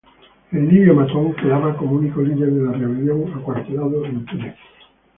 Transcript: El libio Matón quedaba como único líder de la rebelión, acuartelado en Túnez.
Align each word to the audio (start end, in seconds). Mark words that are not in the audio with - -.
El 0.51 0.67
libio 0.67 0.95
Matón 0.95 1.35
quedaba 1.35 1.77
como 1.77 1.91
único 1.97 2.21
líder 2.21 2.49
de 2.51 2.65
la 2.65 2.71
rebelión, 2.71 3.31
acuartelado 3.35 4.03
en 4.05 4.25
Túnez. 4.25 4.55